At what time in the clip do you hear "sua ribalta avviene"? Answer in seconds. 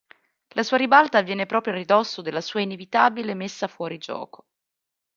0.63-1.45